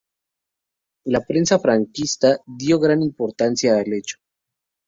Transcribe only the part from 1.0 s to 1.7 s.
La prensa